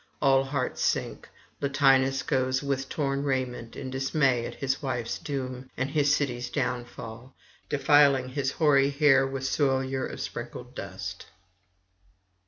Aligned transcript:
All 0.19 0.45
hearts 0.45 0.81
sink; 0.81 1.29
Latinus 1.61 2.23
goes 2.23 2.63
with 2.63 2.89
torn 2.89 3.21
raiment, 3.23 3.75
in 3.75 3.91
dismay 3.91 4.47
at 4.47 4.55
his 4.55 4.81
wife's 4.81 5.19
doom 5.19 5.69
and 5.77 5.91
his 5.91 6.15
city's 6.15 6.49
downfall, 6.49 7.35
defiling 7.69 8.29
his 8.29 8.53
hoary 8.53 8.89
hair 8.89 9.27
with 9.27 9.43
soilure 9.43 10.07
of 10.11 10.19
sprinkled 10.19 10.73
dust. 10.73 11.27